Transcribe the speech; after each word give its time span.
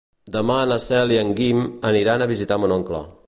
Demà 0.35 0.55
na 0.71 0.77
Cel 0.85 1.13
i 1.17 1.19
en 1.25 1.29
Guim 1.41 1.61
aniran 1.91 2.25
a 2.27 2.31
visitar 2.35 2.61
mon 2.65 2.77
oncle. 2.81 3.07